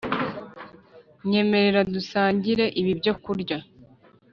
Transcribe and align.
Nyemerera 1.29 1.81
dusangire 1.93 2.65
ibi 2.79 2.91
byokurya 2.99 3.57